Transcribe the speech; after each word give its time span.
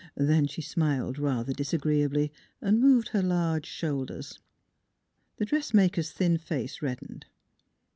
Then 0.17 0.47
she 0.47 0.63
smiled 0.63 1.19
rather 1.19 1.53
disagreeably, 1.53 2.31
and 2.59 2.79
moved 2.79 3.09
her 3.09 3.21
large 3.21 3.67
shoulders. 3.67 4.39
The 5.37 5.45
dressmaker's 5.45 6.11
thin 6.11 6.39
face 6.39 6.81
reddened. 6.81 7.27